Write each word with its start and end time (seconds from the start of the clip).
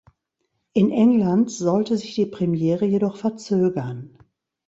In 0.73 0.89
England 0.89 1.51
sollte 1.51 1.95
sich 1.95 2.15
die 2.15 2.25
Premiere 2.25 2.85
jedoch 2.85 3.17
verzögern. 3.17 4.17